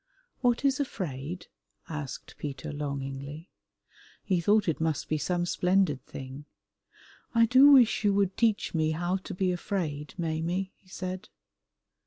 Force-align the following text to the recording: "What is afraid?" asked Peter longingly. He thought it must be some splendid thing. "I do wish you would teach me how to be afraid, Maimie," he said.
"What 0.39 0.65
is 0.65 0.79
afraid?" 0.79 1.45
asked 1.87 2.33
Peter 2.39 2.73
longingly. 2.73 3.51
He 4.23 4.41
thought 4.41 4.67
it 4.67 4.81
must 4.81 5.07
be 5.07 5.19
some 5.19 5.45
splendid 5.45 6.03
thing. 6.07 6.45
"I 7.35 7.45
do 7.45 7.71
wish 7.71 8.03
you 8.03 8.11
would 8.15 8.35
teach 8.35 8.73
me 8.73 8.93
how 8.93 9.17
to 9.17 9.35
be 9.35 9.51
afraid, 9.51 10.15
Maimie," 10.17 10.71
he 10.75 10.89
said. 10.89 11.29